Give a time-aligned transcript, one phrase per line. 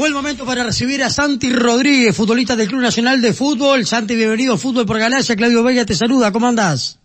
[0.00, 3.84] buen momento para recibir a Santi Rodríguez, futbolista del Club Nacional de Fútbol.
[3.84, 5.36] Santi, bienvenido a Fútbol por Galaxia.
[5.36, 6.98] Claudio Vega te saluda, ¿cómo andás?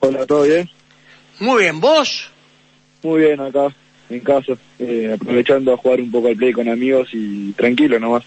[0.00, 0.68] Hola, ¿todo bien?
[1.38, 2.30] Muy bien, ¿vos?
[3.04, 3.72] Muy bien, acá,
[4.10, 8.24] en casa, eh, aprovechando a jugar un poco al play con amigos y tranquilo nomás.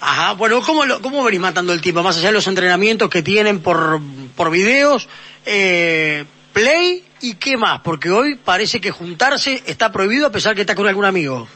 [0.00, 2.02] Ajá, bueno, ¿cómo, lo, ¿cómo venís matando el tiempo?
[2.02, 4.00] Más allá de los entrenamientos que tienen por,
[4.34, 5.08] por videos,
[5.44, 10.62] eh, play y qué más, porque hoy parece que juntarse está prohibido a pesar que
[10.62, 11.46] está con algún amigo.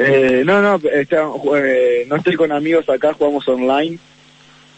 [0.00, 3.98] Eh, no, no, eh, no estoy con amigos acá, jugamos online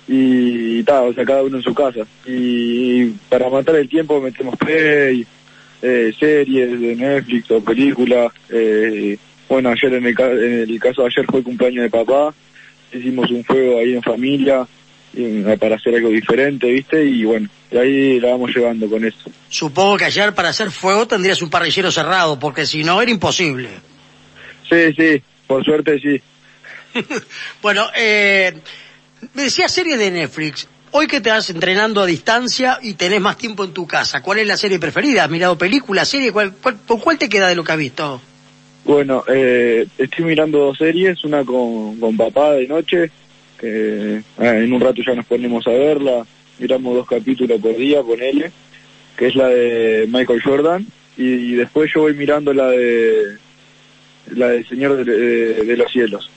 [0.08, 2.00] y tal, o sea, cada uno en su casa.
[2.24, 5.26] Y para matar el tiempo metemos play,
[5.82, 8.32] eh, series de Netflix o películas.
[8.48, 12.34] Eh, bueno, ayer en el, en el caso de ayer fue cumpleaños de papá,
[12.90, 14.66] hicimos un juego ahí en familia
[15.58, 17.04] para hacer algo diferente, ¿viste?
[17.04, 19.30] Y bueno, y ahí la vamos llevando con eso.
[19.50, 23.68] Supongo que ayer para hacer fuego tendrías un parrillero cerrado, porque si no era imposible.
[24.70, 26.20] Sí, sí, por suerte sí.
[27.62, 28.54] bueno, eh,
[29.34, 30.68] me decía serie de Netflix.
[30.92, 34.38] Hoy que te vas entrenando a distancia y tenés más tiempo en tu casa, ¿cuál
[34.38, 35.24] es la serie preferida?
[35.24, 36.32] ¿Has mirado películas, serie?
[36.32, 38.20] ¿Cuál, cuál, cuál te queda de lo que has visto?
[38.84, 43.10] Bueno, eh, estoy mirando dos series, una con, con papá de noche,
[43.58, 46.26] que eh, en un rato ya nos ponemos a verla,
[46.58, 48.50] miramos dos capítulos por día, con él,
[49.16, 53.36] que es la de Michael Jordan, y, y después yo voy mirando la de
[54.26, 56.30] la del Señor de, de, de, los Cielos,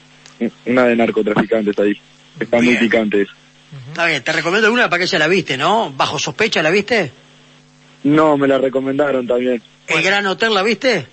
[0.65, 1.99] una de narcotraficantes ahí.
[2.39, 2.73] Está Bien.
[2.73, 3.31] muy picante eso.
[3.89, 5.91] Está bien, te recomiendo una para que ya la viste, ¿no?
[5.95, 7.11] Bajo sospecha, ¿la viste?
[8.03, 9.61] No, me la recomendaron también.
[9.87, 11.07] ¿El Gran Hotel la viste?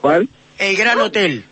[0.00, 0.28] ¿Cuál?
[0.58, 1.44] El Gran Hotel.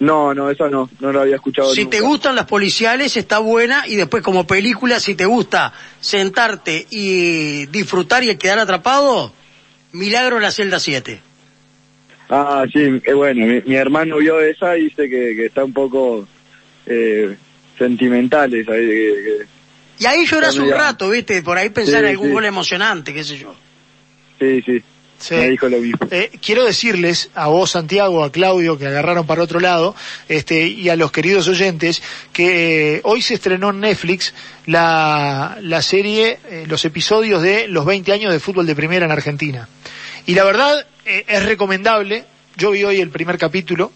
[0.00, 1.96] No, no, esa no, no la había escuchado Si nunca.
[1.96, 3.84] te gustan las policiales, está buena.
[3.86, 9.32] Y después, como película, si te gusta sentarte y disfrutar y quedar atrapado,
[9.92, 11.20] Milagro en la celda 7.
[12.28, 15.72] Ah, sí, eh, bueno, mi, mi hermano vio esa y dice que, que está un
[15.72, 16.26] poco
[16.86, 17.36] eh,
[17.78, 18.76] sentimental esa.
[18.76, 19.46] eh, que- que-
[20.04, 21.42] Y ahí lloras un rato, ¿viste?
[21.42, 22.32] Por ahí pensar Sí, en algún sí.
[22.32, 23.54] gol emocionante, qué sé yo.
[24.40, 24.82] sí, sí,
[25.18, 25.34] Sí.
[25.36, 26.06] me dijo lo mismo.
[26.10, 29.94] Eh, quiero decirles a vos, Santiago, a Claudio, que agarraron para otro lado,
[30.28, 34.34] este, y a los queridos oyentes, que eh, hoy se estrenó en Netflix
[34.66, 39.12] la, la serie, eh, los episodios de los 20 años de fútbol de primera en
[39.12, 39.68] Argentina.
[40.26, 42.24] Y la verdad, eh, es recomendable,
[42.56, 43.92] yo vi hoy el primer capítulo,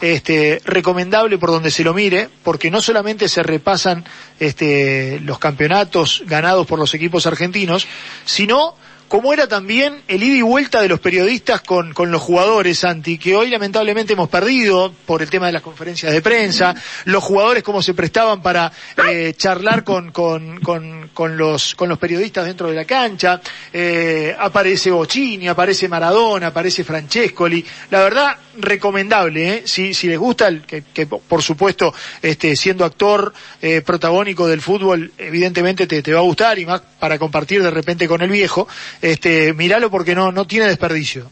[0.00, 4.04] este, recomendable por donde se lo mire, porque no solamente se repasan
[4.40, 7.86] este, los campeonatos ganados por los equipos argentinos,
[8.24, 8.76] sino
[9.12, 13.18] como era también el ida y vuelta de los periodistas con, con los jugadores, Santi,
[13.18, 16.74] que hoy lamentablemente hemos perdido por el tema de las conferencias de prensa,
[17.04, 18.72] los jugadores cómo se prestaban para
[19.06, 23.38] eh, charlar con, con, con, con los, con los periodistas dentro de la cancha,
[23.70, 29.62] eh, aparece Bocini, aparece Maradona, aparece Francescoli, la verdad, recomendable, ¿eh?
[29.66, 34.62] si, si les gusta, el, que, que por supuesto, este, siendo actor eh, protagónico del
[34.62, 38.30] fútbol, evidentemente te, te va a gustar y más para compartir de repente con el
[38.30, 38.68] viejo,
[39.02, 41.30] este, míralo porque no, no tiene desperdicio.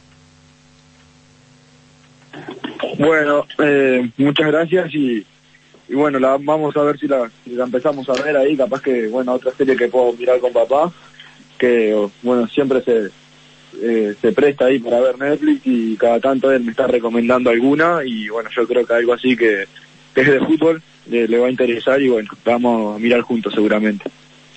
[2.98, 5.24] Bueno, eh, muchas gracias y,
[5.88, 8.82] y bueno, la, vamos a ver si la, si la empezamos a ver ahí, capaz
[8.82, 10.92] que, bueno, otra serie que puedo mirar con papá,
[11.56, 13.10] que, bueno, siempre se,
[13.80, 18.00] eh, se presta ahí para ver Netflix y cada tanto él me está recomendando alguna
[18.04, 19.66] y bueno, yo creo que algo así que,
[20.14, 23.54] que es de fútbol le, le va a interesar y bueno, vamos a mirar juntos
[23.54, 24.04] seguramente.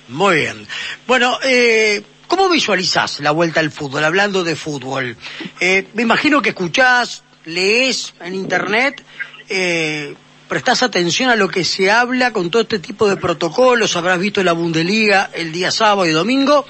[0.08, 0.66] Muy bien.
[1.06, 4.04] Bueno, eh, ¿cómo visualizás la vuelta al fútbol?
[4.04, 5.16] Hablando de fútbol.
[5.60, 9.02] Eh, me imagino que escuchás, lees en internet,
[9.48, 10.14] eh,
[10.48, 14.42] prestás atención a lo que se habla con todo este tipo de protocolos, habrás visto
[14.42, 16.66] la Bundesliga el día sábado y domingo.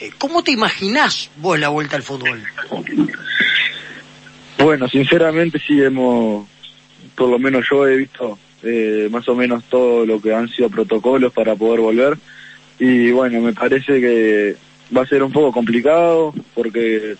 [0.00, 2.42] Eh, ¿Cómo te imaginás vos la vuelta al fútbol?
[4.58, 6.46] Bueno, sinceramente sí hemos,
[7.14, 10.68] por lo menos yo he visto eh, más o menos todo lo que han sido
[10.68, 12.18] protocolos para poder volver
[12.78, 14.56] y bueno, me parece que
[14.94, 17.16] va a ser un poco complicado porque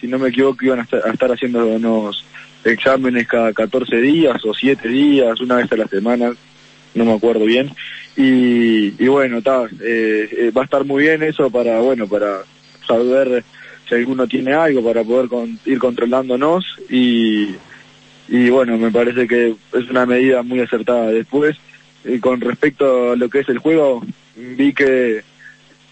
[0.00, 2.24] si no me equivoco iban a estar, a estar haciendo unos
[2.64, 6.32] exámenes cada 14 días o 7 días, una vez a la semana,
[6.94, 7.70] no me acuerdo bien.
[8.16, 12.38] Y, y bueno, está, eh, eh, va a estar muy bien eso para, bueno, para
[12.86, 13.44] saber
[13.88, 17.54] si alguno tiene algo, para poder con- ir controlándonos y,
[18.28, 21.06] y bueno, me parece que es una medida muy acertada.
[21.10, 21.56] Después,
[22.04, 24.04] eh, con respecto a lo que es el juego,
[24.36, 25.22] vi que,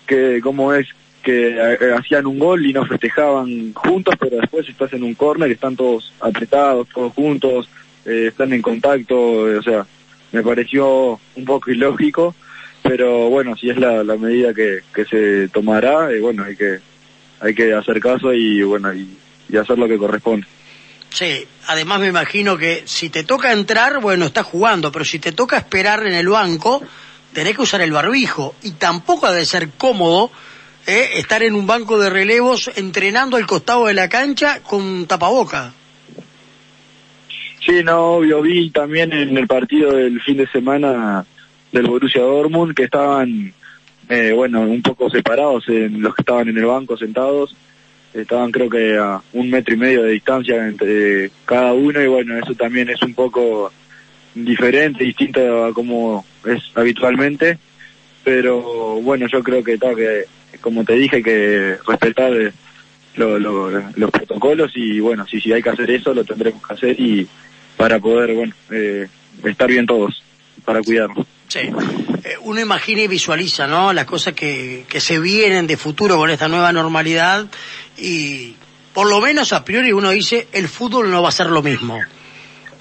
[0.07, 0.87] que cómo es
[1.29, 5.51] que eh, hacían un gol y no festejaban juntos, pero después estás en un córner,
[5.51, 7.69] están todos apretados, todos juntos,
[8.07, 9.87] eh, están en contacto, eh, o sea,
[10.33, 12.35] me pareció un poco ilógico,
[12.83, 16.79] pero bueno, si es la, la medida que, se tomará, bueno, hay que
[17.41, 19.07] hay que hacer caso y bueno, y,
[19.51, 20.47] y hacer lo que corresponde.
[21.11, 25.33] Sí, además me imagino que si te toca entrar, bueno, estás jugando, pero si te
[25.33, 26.83] toca esperar en el banco,
[27.35, 28.55] tenés que usar el barbijo.
[28.63, 30.31] Y tampoco ha de ser cómodo
[30.89, 35.75] eh, estar en un banco de relevos entrenando al costado de la cancha con tapaboca.
[37.61, 41.27] Sí, no, obvio, vi también en el partido del fin de semana
[41.73, 43.53] del Borussia Dortmund que estaban,
[44.09, 47.55] eh, bueno, un poco separados en los que estaban en el banco sentados.
[48.15, 52.39] Estaban creo que a un metro y medio de distancia entre cada uno y bueno,
[52.39, 53.71] eso también es un poco
[54.35, 57.59] diferente, distinto a como es habitualmente,
[58.25, 58.63] pero
[59.03, 60.25] bueno, yo creo que, tal que
[60.61, 62.53] como te dije, que respetar eh,
[63.17, 67.27] los protocolos y bueno, si, si hay que hacer eso, lo tendremos que hacer y
[67.77, 69.09] para poder, bueno, eh,
[69.45, 70.23] estar bien todos,
[70.65, 71.27] para cuidarnos.
[71.49, 73.93] Sí, eh, uno imagina y visualiza, ¿no?
[73.93, 77.47] Las cosas que, que se vienen de futuro con esta nueva normalidad
[77.97, 78.55] y
[78.93, 81.99] por lo menos a priori uno dice el fútbol no va a ser lo mismo.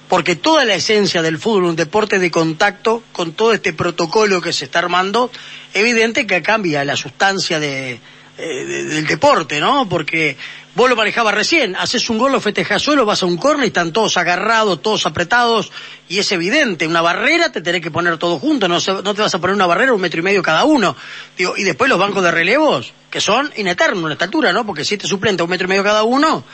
[0.08, 4.52] Porque toda la esencia del fútbol, un deporte de contacto, con todo este protocolo que
[4.52, 5.30] se está armando,
[5.74, 8.00] evidente que cambia la sustancia de,
[8.40, 9.88] eh, del deporte, ¿no?
[9.88, 10.36] Porque
[10.76, 13.66] vos lo manejabas recién, haces un gol, lo festejas solo, vas a un corner y
[13.66, 15.72] están todos agarrados, todos apretados,
[16.08, 19.34] y es evidente, una barrera te tenés que poner todo junto, no, no te vas
[19.34, 20.94] a poner una barrera un metro y medio cada uno.
[21.36, 24.64] Digo, y después los bancos de relevos, que son ineternos en esta altura, ¿no?
[24.64, 26.44] Porque si te suplente a un metro y medio cada uno,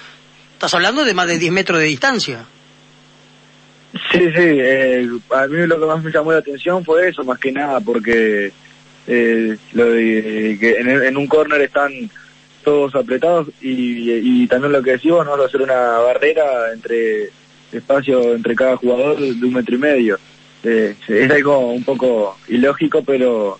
[0.55, 2.47] estás hablando de más de 10 metros de distancia.
[4.11, 7.39] Sí, sí, eh, a mí lo que más me llamó la atención fue eso, más
[7.39, 8.51] que nada, porque
[9.07, 11.93] eh, lo de, que en, un corner están
[12.65, 15.35] todos apretados y, también lo que decimos, ¿no?
[15.35, 17.31] hacer una barrera entre
[17.71, 20.19] espacio entre cada jugador de un metro y medio.
[20.65, 23.59] Eh, es algo un poco ilógico, pero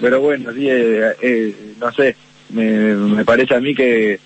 [0.00, 2.16] pero bueno, sí, eh, eh, no sé,
[2.50, 4.18] me, me, parece a mí que,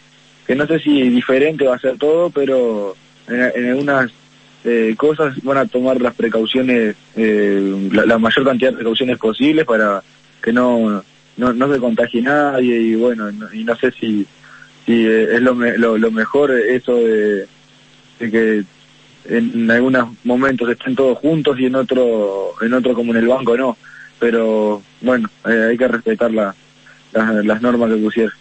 [0.46, 2.94] que no sé si diferente va a ser todo, pero
[3.26, 4.12] en, en algunas
[4.64, 10.02] eh, cosas van a tomar las precauciones, eh, la, mayor cantidad de precauciones posibles para
[10.43, 11.02] que no,
[11.37, 14.26] no, no se contagie nadie y bueno, y no sé si,
[14.87, 17.46] si es lo, lo, lo mejor eso de,
[18.19, 18.64] de que
[19.26, 23.56] en algunos momentos estén todos juntos y en otro, en otro como en el banco
[23.56, 23.76] no
[24.19, 26.55] pero bueno, eh, hay que respetar la,
[27.12, 28.32] las normas que pusieron.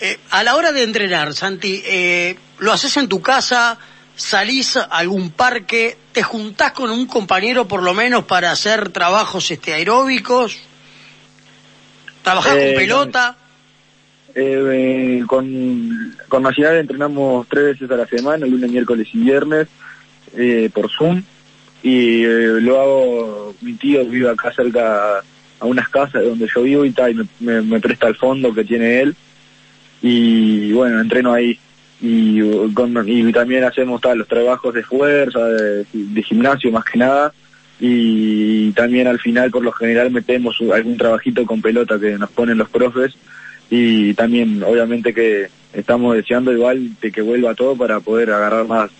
[0.00, 3.78] Eh, a la hora de entrenar, Santi, eh, ¿lo haces en tu casa?
[4.16, 5.96] ¿Salís a algún parque?
[6.12, 10.58] ¿Te juntás con un compañero por lo menos para hacer trabajos este, aeróbicos?
[12.22, 13.36] ¿Trabajás con pelota?
[15.26, 19.68] con, con Nacional entrenamos tres veces a la semana, lunes, miércoles y viernes,
[20.72, 21.22] por Zoom
[21.82, 25.18] y eh, lo hago, mi tío vive acá cerca
[25.58, 28.64] a unas casas donde yo vivo y, tal y me, me, presta el fondo que
[28.64, 29.16] tiene él
[30.00, 31.58] y bueno, entreno ahí
[32.02, 37.32] y, y también hacemos tal, los trabajos de fuerza, de, gimnasio más que nada
[37.80, 42.58] y también al final por lo general metemos algún trabajito con pelota que nos ponen
[42.58, 43.14] los profes
[43.70, 48.90] y también obviamente que estamos deseando igual de que vuelva todo para poder agarrar más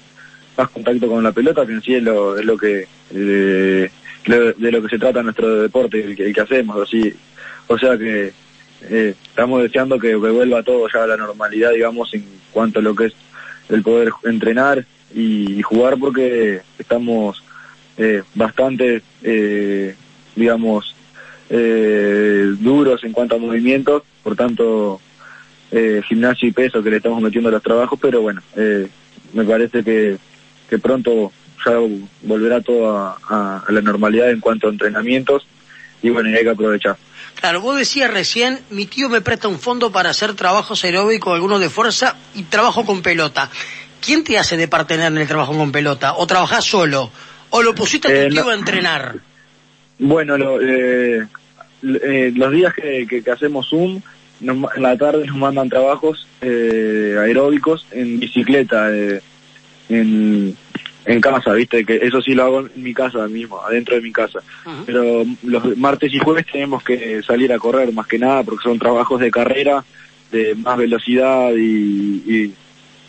[0.56, 3.90] más contacto con la pelota, que en sí es lo, es lo que de,
[4.26, 7.12] lo que se trata nuestro deporte, el que, hacemos, así,
[7.66, 8.32] o sea que
[8.90, 12.94] eh, estamos deseando que, vuelva todo ya a la normalidad, digamos, en cuanto a lo
[12.94, 13.14] que es
[13.68, 14.84] el poder entrenar
[15.14, 17.42] y, jugar, porque estamos
[17.96, 19.94] eh, bastante, eh,
[20.34, 20.94] digamos,
[21.50, 25.00] eh, duros en cuanto a movimientos, por tanto,
[25.70, 28.88] eh, gimnasio y peso que le estamos metiendo a los trabajos, pero bueno, eh,
[29.32, 30.18] me parece que
[30.72, 31.30] que pronto
[31.66, 31.72] ya
[32.22, 35.46] volverá todo a, la normalidad en cuanto a entrenamientos
[36.00, 36.96] y bueno, hay que aprovechar.
[37.34, 41.60] Claro, vos decías recién, mi tío me presta un fondo para hacer trabajos aeróbicos, algunos
[41.60, 43.50] de fuerza y trabajo con pelota.
[44.00, 46.14] ¿Quién te hace de partener en el trabajo con pelota?
[46.14, 47.10] ¿O trabajás solo?
[47.50, 49.16] ¿O lo pusiste a tu eh, tío a entrenar?
[49.98, 51.26] Bueno, eh,
[51.82, 54.00] eh, los días que, que, hacemos Zoom,
[54.40, 58.90] en la tarde nos mandan trabajos aeróbicos en bicicleta
[59.88, 60.56] en,
[61.04, 61.84] en casa, ¿viste?
[61.84, 64.40] Que eso sí lo hago en mi casa mismo, adentro de mi casa.
[64.86, 68.78] Pero los martes y jueves tenemos que salir a correr más que nada porque son
[68.78, 69.84] trabajos de carrera,
[70.30, 72.52] de más velocidad y,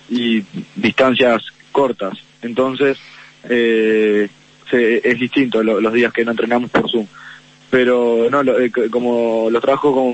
[0.10, 0.44] y,
[0.76, 2.18] distancias cortas.
[2.42, 2.98] Entonces,
[3.50, 4.28] eh,
[4.72, 7.08] es distinto los días que no entrenamos por Zoom.
[7.70, 10.14] Pero no, eh, como los trabajos con,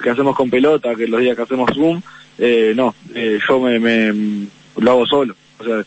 [0.00, 2.00] que hacemos con pelota, que los días que hacemos Zoom,
[2.38, 5.34] eh, no, eh, yo me, me lo hago solo.
[5.58, 5.84] O sea,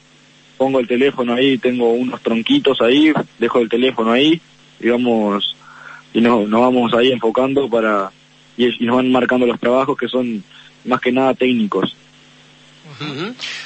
[0.58, 4.42] pongo el teléfono ahí, tengo unos tronquitos ahí, dejo el teléfono ahí
[4.80, 5.56] y vamos,
[6.14, 8.12] y nos, nos vamos ahí enfocando para,
[8.58, 10.44] y, nos van marcando los trabajos que son
[10.86, 11.96] más que nada técnicos.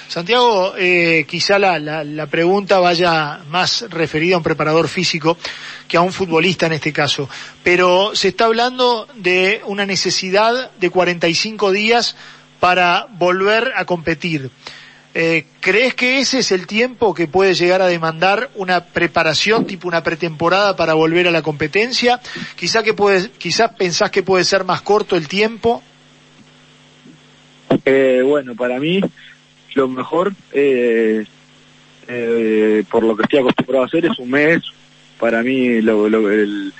[0.07, 5.37] Santiago, eh, quizá la, la, pregunta vaya más referida a un preparador físico
[5.87, 7.29] que a un futbolista en este caso,
[7.61, 12.15] pero se está hablando de una necesidad de 45 días
[12.59, 14.49] para volver a competir.
[15.15, 19.87] Eh, ¿Crees que ese es el tiempo que puede llegar a demandar una preparación tipo
[19.87, 22.21] una pretemporada para volver a la competencia?
[22.55, 25.81] Quizá que puede, quizás pensás que puede ser más corto el tiempo.
[27.85, 29.01] Eh, bueno, para mí
[29.73, 31.25] lo mejor, eh,
[32.07, 34.61] eh, por lo que estoy acostumbrado a hacer, es un mes.
[35.19, 36.73] Para mí lo, el,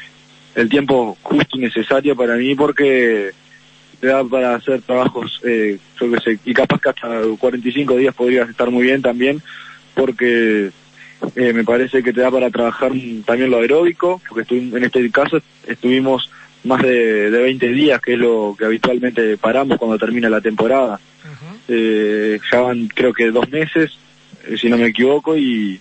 [0.56, 3.32] el tiempo justo y necesario para mí porque
[4.00, 8.16] te da para hacer trabajos, eh, yo que sé, y capaz que hasta 45 días
[8.16, 9.42] podrías estar muy bien también,
[9.94, 10.72] porque
[11.36, 12.92] eh, me parece que te da para trabajar
[13.26, 16.30] también lo aeróbico, porque en este caso estuvimos
[16.64, 21.00] más de, de 20 días, que es lo que habitualmente paramos cuando termina la temporada.
[21.68, 23.92] eh, ya van creo que dos meses,
[24.48, 25.80] eh, si no me equivoco, y,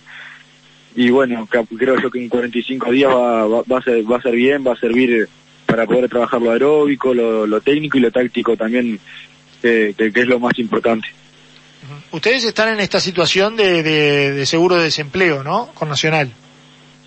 [0.95, 4.21] y bueno, creo yo que en 45 días va, va, va, a ser, va a
[4.21, 5.27] ser bien, va a servir
[5.69, 8.99] para poder trabajar lo aeróbico, lo, técnico y lo táctico también,
[9.61, 11.07] que, es lo más importante.
[12.11, 15.67] Ustedes están en esta situación de, de, seguro de desempleo, ¿no?
[15.73, 16.31] Con Nacional.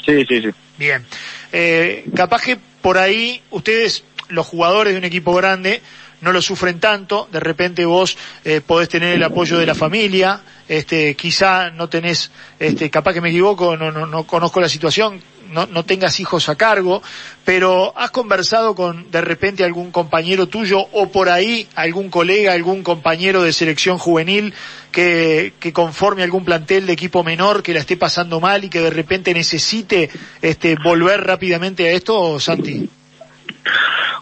[0.04, 0.49] Sí, sí, sí.
[0.78, 1.04] Bien.
[1.52, 5.83] Eh, capaz que por ahí ustedes, los jugadores de un equipo grande,
[6.21, 10.40] no lo sufren tanto, de repente vos eh, podés tener el apoyo de la familia,
[10.69, 15.21] este, quizá no tenés, este, capaz que me equivoco, no, no, no conozco la situación,
[15.52, 17.02] no, no tengas hijos a cargo,
[17.44, 22.82] pero has conversado con de repente algún compañero tuyo o por ahí algún colega, algún
[22.82, 24.54] compañero de selección juvenil
[24.90, 28.90] que, conforme algún plantel de equipo menor que la esté pasando mal y que de
[28.90, 32.88] repente necesite este, volver rápidamente a esto, Santi.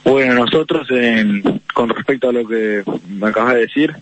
[0.04, 0.88] Bueno, nosotros
[1.74, 3.94] con respecto a lo que me acabas de decir,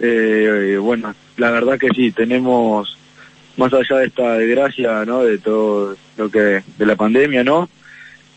[0.00, 2.97] eh, bueno, la verdad que sí, tenemos
[3.58, 5.24] más allá de esta desgracia, ¿no?
[5.24, 7.68] De todo lo que, de la pandemia, ¿no?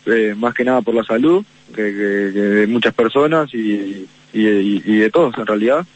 [0.04, 5.38] Eh, más que nada por la salud, que, de muchas personas y, y, de todos
[5.38, 5.86] en realidad.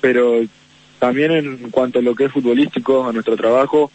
[0.00, 0.42] Pero
[0.98, 3.92] también en cuanto a lo que es futbolístico, a nuestro trabajo,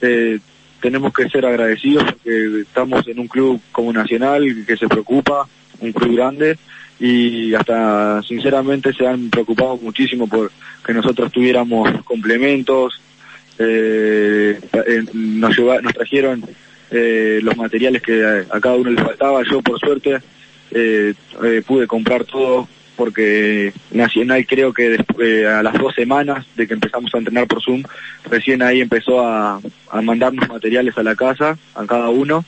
[0.00, 0.38] eh,
[0.80, 5.46] tenemos que ser agradecidos porque estamos en un club como Nacional que se preocupa,
[5.80, 6.56] un club grande
[6.98, 10.50] y hasta sinceramente se han preocupado muchísimo por
[10.84, 13.00] que nosotros tuviéramos complementos,
[13.58, 16.44] eh, eh, nos, nos trajeron
[16.94, 19.42] eh, los materiales que a, cada uno le faltaba.
[19.50, 20.18] Yo, por suerte,
[20.70, 26.68] eh, eh, pude comprar todo porque Nacional creo que después, a las dos semanas de
[26.68, 27.82] que empezamos a entrenar por Zoom,
[28.30, 29.58] recién ahí empezó a,
[29.90, 32.44] a mandarnos materiales a la casa, a cada uno,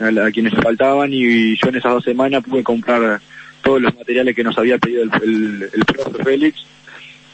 [0.00, 3.20] a, quienes faltaban, y, yo en esas dos semanas pude comprar
[3.62, 6.64] todos los materiales que nos había pedido el, el, el profe Félix,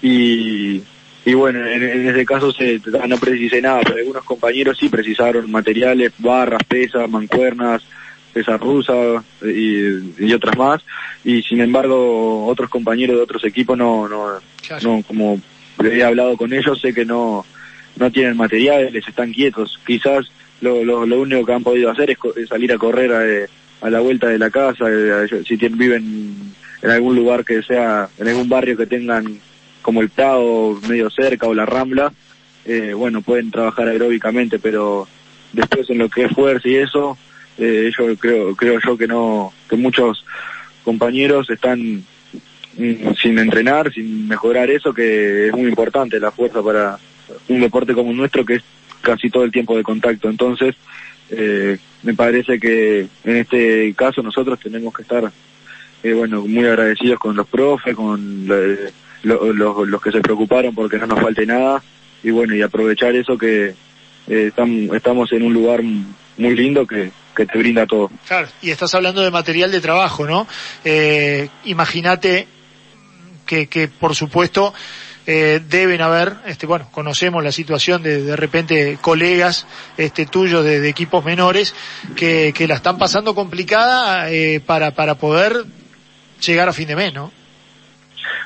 [0.03, 0.83] y,
[1.29, 6.15] y bueno, en, ese caso se, no precisé nada, pero algunos compañeros sí precisaron materiales,
[6.17, 7.83] barras, pesas, mancuernas,
[8.33, 10.81] pesas rusas y, y, otras más.
[11.25, 14.41] Y sin embargo, otros compañeros de otros equipos no, no,
[14.81, 15.39] no como
[15.85, 17.45] he hablado con ellos, sé que no,
[17.97, 19.79] no tienen materiales, les están quietos.
[19.87, 20.33] Quizás
[20.63, 23.47] lo, lo, lo único que han podido hacer es, salir a correr a, eh,
[23.83, 28.09] a, la vuelta de la casa, eh, si tienen, viven en algún lugar que sea,
[28.17, 29.41] en algún barrio que tengan
[29.89, 32.13] como el Prado medio cerca o la Rambla,
[32.67, 35.09] eh, bueno, pueden trabajar aeróbicamente, pero
[35.55, 37.17] después en lo que es fuerza y eso,
[37.57, 40.27] eh, yo creo, creo yo que no, que muchos
[40.85, 42.05] compañeros están
[42.77, 46.99] mm, sin entrenar, sin mejorar eso, que es muy importante la fuerza para
[47.49, 48.63] un deporte como el nuestro, que es
[49.01, 50.29] casi todo el tiempo de contacto.
[50.29, 50.75] Entonces,
[51.31, 55.33] eh, me parece que en este caso nosotros tenemos que estar,
[56.03, 58.47] eh, bueno, muy agradecidos con los profes, con
[59.23, 61.83] los que se preocuparon porque no nos falte nada
[62.23, 63.75] y bueno, y aprovechar eso que
[64.29, 64.53] eh,
[64.93, 68.11] estamos en un lugar muy lindo que, que te brinda todo.
[68.27, 70.47] Claro, y estás hablando de material de trabajo, ¿no?
[70.85, 72.47] Eh, Imagínate
[73.47, 74.75] que, que por supuesto
[75.27, 80.81] eh, deben haber, este, bueno, conocemos la situación de de repente colegas este, tuyos de,
[80.81, 81.75] de equipos menores
[82.17, 85.65] que, que la están pasando complicada eh, para, para poder
[86.41, 87.31] llegar a fin de mes, ¿no?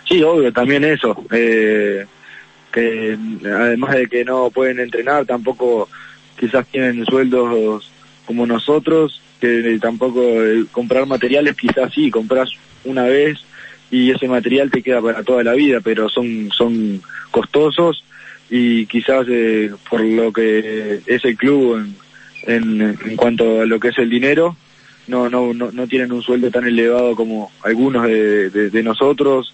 [0.09, 1.25] Sí, obvio, también eso.
[1.31, 2.07] Eh,
[2.73, 5.89] que además de que no pueden entrenar, tampoco
[6.39, 7.91] quizás tienen sueldos
[8.27, 12.51] como nosotros, que tampoco eh, comprar materiales quizás sí, compras
[12.85, 13.39] una vez
[13.91, 18.05] y ese material te queda para toda la vida, pero son, son costosos
[18.49, 21.85] y quizás eh, por lo que es el club
[22.47, 24.57] en, en, cuanto a lo que es el dinero,
[25.09, 29.53] no, no, no, no tienen un sueldo tan elevado como algunos de, de nosotros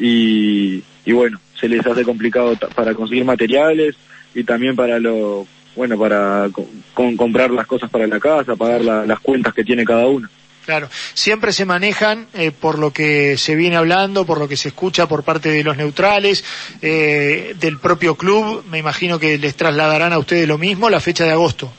[0.00, 3.94] y, y bueno, se les hace complicado para conseguir materiales
[4.34, 6.48] y también para lo bueno para
[6.94, 10.28] con, comprar las cosas para la casa, pagar las cuentas que tiene cada uno.
[10.64, 14.68] Claro, siempre se manejan eh, por lo que se viene hablando, por lo que se
[14.68, 16.44] escucha por parte de los neutrales,
[16.82, 18.64] eh, del propio club.
[18.70, 21.72] Me imagino que les trasladarán a ustedes lo mismo, la fecha de agosto.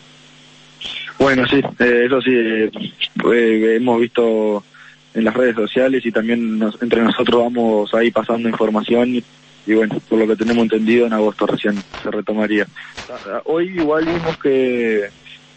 [1.19, 2.31] Bueno, sí, eh, eso sí,
[3.23, 4.63] hemos visto
[5.13, 10.19] en las redes sociales y también entre nosotros vamos ahí pasando información y, bueno, por
[10.19, 12.65] lo que tenemos entendido en agosto recién se retomaría.
[13.45, 15.09] Hoy igual vimos que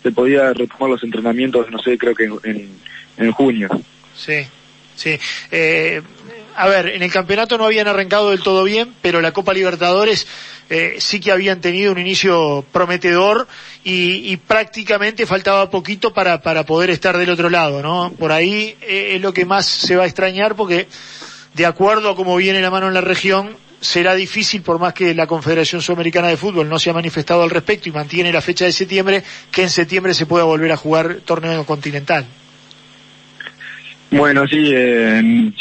[0.03, 2.69] se podía retomar los entrenamientos, no sé, creo que en
[3.17, 3.69] en junio.
[4.15, 4.47] Sí,
[4.97, 5.19] sí.
[5.51, 6.01] Eh,
[6.57, 10.27] a ver, en el campeonato no habían arrancado del todo bien, pero la Copa Libertadores
[10.71, 13.47] eh, sí que habían tenido un inicio prometedor
[13.83, 18.13] y, prácticamente faltaba poquito para, para poder estar del otro lado, ¿no?
[18.19, 20.89] Por ahí eh, es lo que más se va a extrañar porque
[21.53, 25.15] de acuerdo a cómo viene la mano en la región, será difícil, por más que
[25.15, 28.65] la Confederación Sudamericana de Fútbol no se ha manifestado al respecto y mantiene la fecha
[28.65, 32.27] de septiembre, que en septiembre se pueda volver a jugar torneo continental.
[34.11, 34.73] Bueno, sí,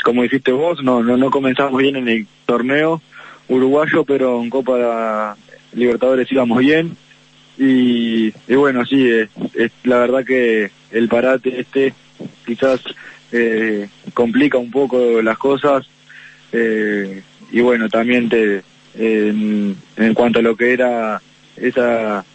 [0.04, 3.02] como dijiste vos, no, no, no comenzamos bien en el torneo
[3.48, 5.36] uruguayo, pero en Copa
[5.74, 6.96] Libertadores íbamos bien.
[7.58, 9.10] Y, bueno, sí,
[9.84, 11.94] la verdad que el parate este
[12.46, 12.82] quizás
[13.32, 15.88] eh, complica un poco las cosas.
[16.52, 17.22] Eh,
[17.52, 18.64] y bueno, también te,
[18.96, 21.22] en, en cuanto a lo que era
[21.56, 22.26] esa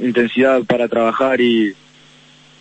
[0.00, 1.74] intensidad para trabajar y,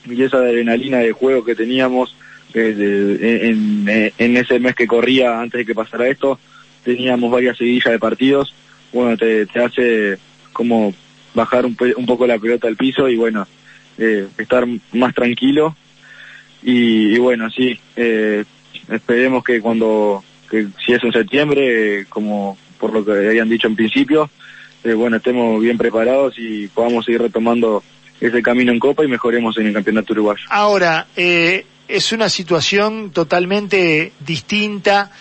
[0.06, 2.16] y esa adrenalina de juego que teníamos,
[2.58, 6.40] en, en, ese mes que corría antes de que pasara esto,
[6.84, 8.54] teníamos varias seguidillas de partidos,
[8.92, 10.18] bueno, te, te hace
[10.54, 10.94] como
[11.34, 13.48] bajar un, un, poco la pelota al piso y bueno,
[13.98, 15.76] eh, estar más tranquilo
[16.64, 18.44] y, bueno, sí, eh,
[18.90, 23.76] esperemos que cuando, que si es en septiembre, como por lo que habían dicho en
[23.76, 24.30] principio,
[24.84, 27.84] eh, bueno, estemos bien preparados y podamos seguir retomando
[28.20, 30.44] ese camino en Copa y mejoremos en el Campeonato Uruguayo.
[30.50, 35.12] Ahora, eh, es una situación totalmente distinta,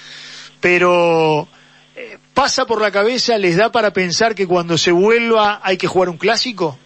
[0.61, 1.49] pero
[1.95, 5.87] eh, pasa por la cabeza, les da para pensar que cuando se vuelva hay que
[5.87, 6.79] jugar un clásico.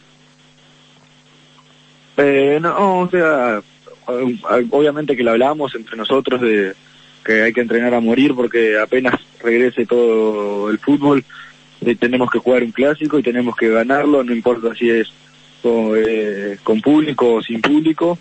[2.16, 3.62] Eh, no, o sea,
[4.06, 6.74] obviamente que lo hablamos entre nosotros de
[7.24, 11.24] que hay que entrenar a morir porque apenas regrese todo el fútbol
[11.82, 15.08] eh, tenemos que jugar un clásico y tenemos que ganarlo, no importa si es
[15.62, 18.18] con público o sin público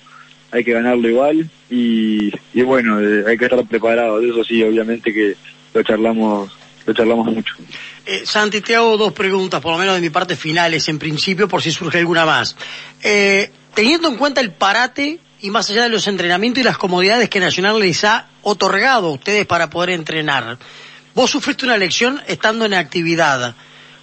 [0.52, 4.22] hay que ganarlo igual y, y bueno, eh, hay que estar preparado.
[4.22, 5.36] Eso sí, obviamente que
[5.74, 6.52] lo charlamos,
[6.86, 7.56] lo charlamos mucho.
[8.06, 11.48] Eh, Santi, te hago dos preguntas, por lo menos de mi parte finales, en principio,
[11.48, 12.56] por si surge alguna más.
[13.04, 17.30] Eh, teniendo en cuenta el parate y más allá de los entrenamientos y las comodidades
[17.30, 20.58] que Nacional les ha otorgado a ustedes para poder entrenar,
[21.14, 23.56] vos sufriste una lección estando en actividad.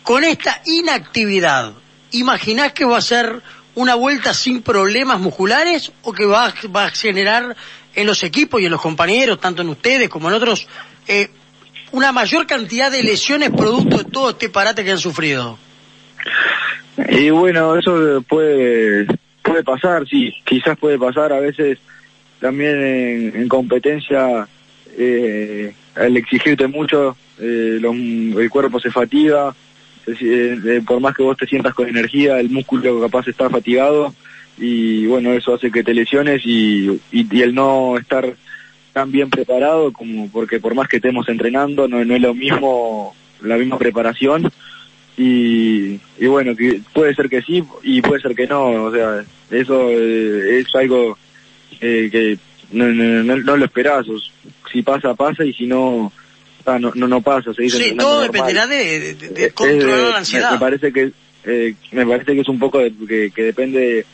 [0.03, 1.73] Con esta inactividad,
[2.13, 3.43] ¿imaginás que va a ser
[3.77, 7.55] una vuelta sin problemas musculares o que va, va a generar
[7.95, 10.67] en los equipos y en los compañeros, tanto en ustedes como en otros,
[11.07, 11.29] eh,
[11.93, 15.59] una mayor cantidad de lesiones producto de todo este parate que han sufrido?
[17.09, 19.07] Y bueno, eso puede,
[19.43, 21.79] puede pasar, sí, quizás puede pasar a veces
[22.41, 24.49] también en, competencia,
[24.97, 29.55] eh, al exigirte mucho, eh, el cuerpo se fatiga,
[30.87, 34.15] por más que vos te sientas con energía, el músculo capaz está fatigado
[34.59, 38.35] y bueno, eso hace que te lesiones y, y, el no estar
[38.93, 43.15] tan bien preparado como porque por más que estemos entrenando no, no es lo mismo
[43.43, 44.51] la misma preparación
[45.19, 49.23] y, y bueno que puede ser que sí y puede ser que no o sea
[49.51, 51.19] eso eh, es algo
[51.83, 52.39] eh, que
[52.73, 54.07] no, no, no, lo esperás
[54.73, 56.11] si pasa pasa y si no
[56.79, 57.79] no, no, no pasa, se dice.
[57.79, 60.53] Sí, todo dependerá de, de, eh, controlar la ansiedad.
[60.53, 61.13] Me, parece que
[61.45, 64.05] eh, me parece que es un poco que, que, depende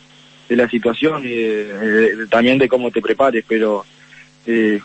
[0.49, 3.85] de la situación y también de cómo te prepares, pero
[4.47, 4.81] eh,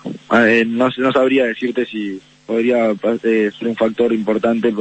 [0.66, 4.74] no, no sabría decirte si podría ser un factor importante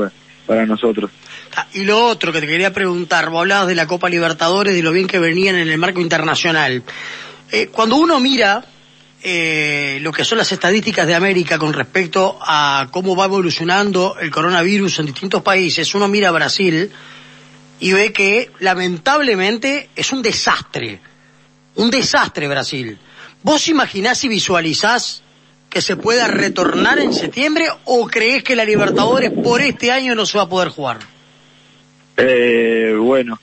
[0.46, 1.11] para nosotros.
[1.57, 4.83] Ah, y lo otro que te quería preguntar, vos hablabas de la Copa Libertadores, de
[4.83, 6.85] lo bien que venían en el marco internacional.
[7.72, 8.64] cuando uno mira
[9.28, 14.30] eh, lo que son las estadísticas de América con respecto a cómo va evolucionando el
[14.30, 16.92] coronavirus en distintos países, uno mira Brasil
[17.80, 21.00] y ve que lamentablemente es un desastre,
[21.74, 22.96] un desastre Brasil.
[23.42, 25.24] ¿Vos imaginás y visualizás
[25.68, 30.24] que se pueda retornar en septiembre o crees que la Libertadores por este año no
[30.24, 30.98] se va a poder jugar?
[32.16, 33.40] Eh, bueno,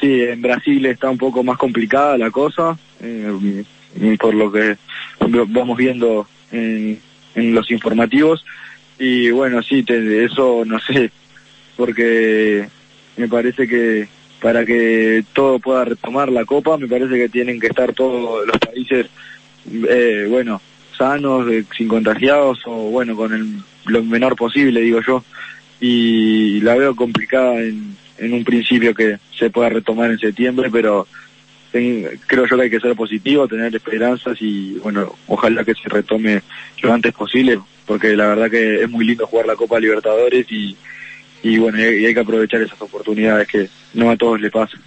[0.00, 2.78] sí, en Brasil está un poco más complicada la cosa.
[3.00, 3.64] Eh,
[4.18, 4.76] por lo que
[5.48, 7.00] vamos viendo en,
[7.34, 8.44] los informativos.
[8.98, 11.10] Y bueno, sí, te, eso no sé,
[11.76, 12.68] porque
[13.16, 14.08] me parece que
[14.40, 18.58] para que todo pueda retomar la Copa, me parece que tienen que estar todos los
[18.58, 19.06] países,
[19.88, 20.60] eh, bueno,
[20.96, 25.24] sanos, eh, sin contagiados o bueno, con el, lo menor posible, digo yo.
[25.80, 31.06] Y la veo complicada en, en un principio que se pueda retomar en septiembre, pero
[32.26, 36.42] creo yo que hay que ser positivo, tener esperanzas y bueno, ojalá que se retome
[36.82, 40.76] lo antes posible, porque la verdad que es muy lindo jugar la Copa Libertadores y,
[41.42, 44.80] y bueno, y hay que aprovechar esas oportunidades que no a todos le pasan.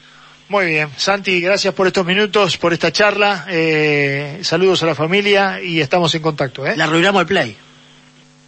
[0.50, 3.46] Muy bien, Santi, gracias por estos minutos, por esta charla.
[3.50, 6.66] Eh, saludos a la familia y estamos en contacto.
[6.66, 6.78] ¿eh?
[6.78, 7.58] La arruinamos el play.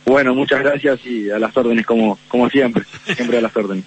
[0.06, 2.84] Bueno, muchas gracias y a las órdenes como, como siempre,
[3.15, 3.84] siempre a las órdenes.